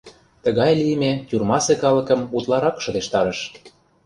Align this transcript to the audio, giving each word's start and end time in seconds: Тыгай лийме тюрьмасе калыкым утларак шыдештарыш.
Тыгай 0.43 0.71
лийме 0.81 1.11
тюрьмасе 1.27 1.75
калыкым 1.83 2.21
утларак 2.35 2.75
шыдештарыш. 2.83 3.39